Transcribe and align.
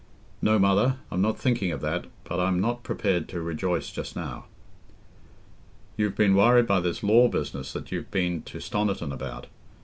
"No, 0.41 0.57
Mother, 0.57 0.95
I'm 1.11 1.21
not 1.21 1.37
thinking 1.37 1.71
of 1.71 1.79
that; 1.81 2.05
but 2.23 2.39
I'm 2.39 2.59
not 2.59 2.81
prepared 2.81 3.29
to 3.29 3.39
rejoice 3.39 3.91
just 3.91 4.15
now." 4.15 4.45
"You've 5.95 6.15
been 6.15 6.33
worried 6.33 6.65
by 6.65 6.79
this 6.79 7.03
law 7.03 7.27
business 7.27 7.71
that 7.73 7.91
you've 7.91 8.09
been 8.09 8.41
to 8.45 8.57
Stoniton 8.57 9.13
about. 9.13 9.45